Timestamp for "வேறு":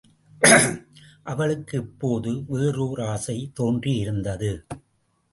2.47-2.85